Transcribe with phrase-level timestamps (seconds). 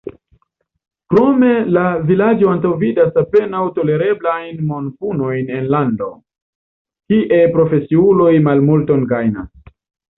[1.13, 1.83] Krome la
[2.21, 6.11] leĝo antaŭvidas apenaŭ tolereblajn monpunojn en lando,
[7.15, 9.75] kie profesiuloj malmulton gajnas.